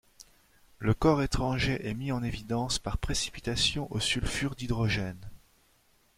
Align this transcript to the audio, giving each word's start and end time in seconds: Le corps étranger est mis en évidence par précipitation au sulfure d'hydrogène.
Le 0.79 0.95
corps 0.95 1.21
étranger 1.21 1.87
est 1.87 1.93
mis 1.93 2.11
en 2.11 2.23
évidence 2.23 2.79
par 2.79 2.97
précipitation 2.97 3.87
au 3.93 3.99
sulfure 3.99 4.55
d'hydrogène. 4.55 5.29